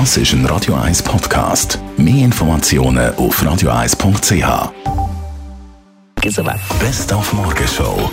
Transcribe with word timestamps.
Das 0.00 0.16
ist 0.16 0.32
ein 0.32 0.44
Radio 0.46 0.74
1 0.74 1.04
Podcast. 1.04 1.78
Mehr 1.96 2.24
Informationen 2.24 3.14
auf 3.14 3.40
radio1.ch. 3.40 4.72
Best 6.80 7.12
auf 7.12 7.32
Morgenshow. 7.32 8.10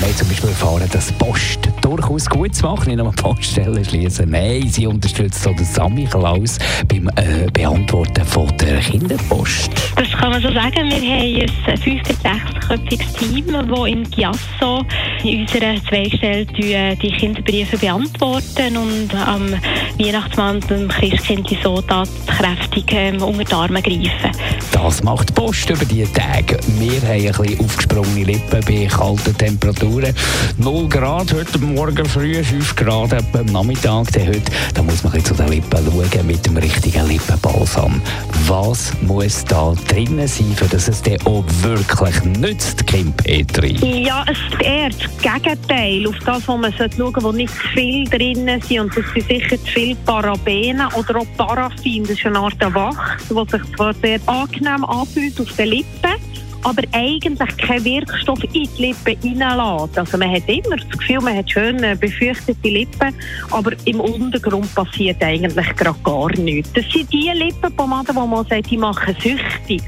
Wir 0.00 0.08
haben 0.08 0.16
zum 0.16 0.28
Beispiel 0.28 0.50
erfahren, 0.50 0.86
dass 0.92 1.10
Post 1.12 1.69
durchaus 1.96 2.28
gut 2.28 2.62
macht, 2.62 2.86
nicht 2.86 2.98
nur 2.98 3.10
Poststellen 3.12 3.84
schließen. 3.84 4.30
Nein, 4.30 4.68
sie 4.68 4.86
unterstützt 4.86 5.46
auch 5.48 5.56
den 5.56 5.64
Sammy 5.64 6.04
Klaus 6.04 6.58
beim 6.86 7.08
äh, 7.16 7.50
Beantworten 7.52 8.24
von 8.24 8.48
der 8.58 8.78
Kinderpost. 8.78 9.70
Das 9.96 10.10
kann 10.12 10.30
man 10.30 10.40
so 10.40 10.52
sagen. 10.52 10.88
Wir 10.88 11.46
haben 11.46 11.50
ein 11.66 11.78
fünf- 11.78 12.02
bis 12.04 12.16
sechsköpfiges 12.22 13.12
Team, 13.14 13.46
das 13.46 13.88
in 13.88 14.04
Giasso 14.10 14.84
in 15.24 15.40
unserer 15.40 15.74
Zweigstelle 15.88 16.46
die, 16.46 16.96
die 17.02 17.10
Kinderbriefe 17.10 17.76
beantworten 17.76 18.76
und 18.76 19.14
am 19.14 19.54
Weihnachtsmann 19.98 20.60
dem 20.60 20.88
Christkind 20.88 21.48
so 21.62 21.80
tatkräftig 21.82 22.84
ähm, 22.92 23.22
unter 23.22 23.44
die 23.44 23.52
Arme 23.52 23.82
greifen. 23.82 24.30
Das 24.72 25.02
macht 25.02 25.30
die 25.30 25.32
Post 25.32 25.68
über 25.68 25.84
die 25.84 26.04
Tage. 26.04 26.58
Wir 26.78 27.00
haben 27.02 27.10
ein 27.10 27.32
bisschen 27.32 27.64
aufgesprungene 27.64 28.24
Lippen 28.24 28.60
bei 28.64 28.86
kalten 28.86 29.36
Temperaturen. 29.36 30.14
0 30.58 30.88
Grad 30.88 31.32
heute 31.32 31.58
Morgen 31.58 31.79
früh, 32.08 32.44
5 32.44 32.76
Grad 32.76 33.12
am 33.14 33.46
Nachmittag. 33.46 34.12
Dann 34.12 34.28
heute, 34.28 34.42
da 34.74 34.82
muss 34.82 35.02
man 35.02 35.24
zu 35.24 35.32
den 35.32 35.48
Lippen 35.48 35.84
schauen 35.84 36.26
mit 36.26 36.44
dem 36.44 36.56
richtigen 36.58 37.08
Lippenbalsam. 37.08 38.02
Was 38.46 38.92
muss 39.00 39.44
da 39.46 39.72
drinnen 39.88 40.28
sein, 40.28 40.52
für 40.54 40.66
dass 40.66 40.88
es 40.88 41.00
dann 41.00 41.20
auch 41.24 41.42
wirklich 41.62 42.22
nützt, 42.24 42.86
Kim 42.86 43.12
Petri? 43.14 43.76
Ja, 44.04 44.24
es 44.30 44.36
ist 44.38 44.62
eher 44.62 44.90
das 44.90 45.42
Gegenteil. 45.42 46.06
Auf 46.06 46.18
das, 46.26 46.46
wo 46.48 46.58
man 46.58 46.70
schauen 46.72 46.90
sollte, 46.96 47.22
wo 47.22 47.32
nicht 47.32 47.54
zu 47.54 47.68
viel 47.68 48.04
drin 48.04 48.60
sind. 48.68 48.80
Und 48.80 48.96
das 48.96 49.04
sind 49.14 49.26
sicher 49.26 49.56
zu 49.56 49.72
viel 49.72 49.96
Parabenen 50.04 50.86
oder 50.94 51.16
auch 51.20 51.26
Paraffin. 51.38 52.02
Das 52.02 52.12
ist 52.12 52.26
eine 52.26 52.38
Art 52.38 52.60
Wachs, 52.74 53.24
das 53.28 53.50
sich 53.50 53.76
zwar 53.76 53.94
sehr 53.94 54.20
angenehm 54.26 54.84
anfühlt 54.84 55.40
auf 55.40 55.52
den 55.56 55.68
Lippen, 55.68 56.14
aber 56.62 56.82
eigentlich 56.92 57.56
keinen 57.56 57.84
Wirkstoff 57.84 58.42
in 58.44 58.52
die 58.52 58.68
Lippen 58.78 59.40
reinlässt. 59.40 59.98
Also 59.98 60.18
man 60.18 60.30
hat 60.30 60.48
immer 60.48 60.76
das 60.76 60.98
Gefühl, 60.98 61.20
man 61.20 61.36
hat 61.36 61.50
schön 61.50 61.82
äh, 61.82 61.96
befürchtete 61.98 62.68
Lippen, 62.68 63.14
aber 63.50 63.72
im 63.84 64.00
Untergrund 64.00 64.72
passiert 64.74 65.22
eigentlich 65.22 65.76
gerade 65.76 65.98
gar 66.04 66.30
nichts. 66.38 66.72
Das 66.72 66.84
sind 66.92 67.12
die 67.12 67.30
Lippenpomaden, 67.34 68.14
wo 68.14 68.26
man 68.26 68.46
sagt, 68.46 68.70
die 68.70 68.76
machen 68.76 69.16
süchtig. 69.20 69.82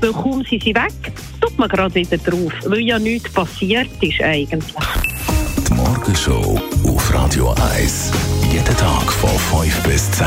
Weil 0.00 0.12
kaum 0.12 0.44
sind 0.44 0.62
sie 0.62 0.74
weg, 0.74 1.12
tut 1.40 1.58
man 1.58 1.68
gerade 1.68 1.94
wieder 1.94 2.18
drauf, 2.18 2.52
weil 2.66 2.80
ja 2.80 2.98
nichts 2.98 3.32
passiert 3.32 3.88
ist 4.00 4.20
eigentlich. 4.20 4.74
Die 5.68 5.74
Morgenshow 5.74 6.60
auf 6.84 7.14
Radio 7.14 7.54
1. 7.74 8.12
Jeden 8.52 8.76
Tag 8.76 9.12
von 9.12 9.30
5 9.62 9.82
bis 9.82 10.10
10. 10.12 10.26